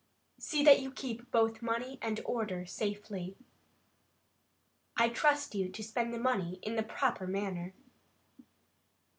See 0.39 0.63
that 0.63 0.81
you 0.81 0.91
keep 0.91 1.29
both 1.29 1.61
money 1.61 1.99
and 2.01 2.19
order 2.25 2.65
safely. 2.65 3.37
I 4.97 5.09
trust 5.09 5.51
to 5.51 5.59
you 5.59 5.69
to 5.69 5.83
spend 5.83 6.11
the 6.11 6.17
money 6.17 6.55
in 6.63 6.75
the 6.75 6.81
proper 6.81 7.27
manner." 7.27 7.75